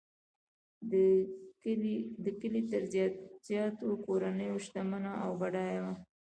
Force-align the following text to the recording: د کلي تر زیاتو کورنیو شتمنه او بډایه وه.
د 2.23 2.23
کلي 2.41 2.61
تر 2.71 2.83
زیاتو 3.47 3.87
کورنیو 4.05 4.63
شتمنه 4.65 5.11
او 5.23 5.31
بډایه 5.41 5.81
وه. 5.83 5.93